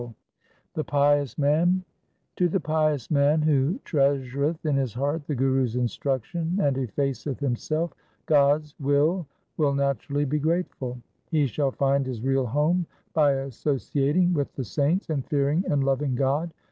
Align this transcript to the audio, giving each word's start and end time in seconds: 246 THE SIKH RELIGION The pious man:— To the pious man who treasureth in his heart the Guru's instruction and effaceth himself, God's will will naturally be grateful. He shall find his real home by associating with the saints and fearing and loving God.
246 0.73 0.73
THE 0.73 0.81
SIKH 0.81 0.97
RELIGION 0.97 1.13
The 1.13 1.19
pious 1.21 1.37
man:— 1.77 1.83
To 2.37 2.49
the 2.49 2.59
pious 2.59 3.11
man 3.11 3.41
who 3.43 3.79
treasureth 3.85 4.65
in 4.65 4.75
his 4.75 4.95
heart 4.95 5.27
the 5.27 5.35
Guru's 5.35 5.75
instruction 5.75 6.57
and 6.59 6.75
effaceth 6.75 7.39
himself, 7.39 7.93
God's 8.25 8.73
will 8.79 9.27
will 9.57 9.75
naturally 9.75 10.25
be 10.25 10.39
grateful. 10.39 10.99
He 11.29 11.45
shall 11.45 11.69
find 11.71 12.07
his 12.07 12.23
real 12.23 12.47
home 12.47 12.87
by 13.13 13.33
associating 13.33 14.33
with 14.33 14.51
the 14.55 14.63
saints 14.65 15.11
and 15.11 15.23
fearing 15.23 15.63
and 15.69 15.83
loving 15.83 16.15
God. 16.15 16.51